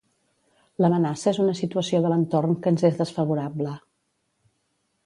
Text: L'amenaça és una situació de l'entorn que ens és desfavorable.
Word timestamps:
L'amenaça 0.83 1.27
és 1.33 1.39
una 1.43 1.55
situació 1.59 2.01
de 2.07 2.11
l'entorn 2.15 2.59
que 2.65 2.75
ens 2.75 2.89
és 2.91 2.99
desfavorable. 3.05 3.77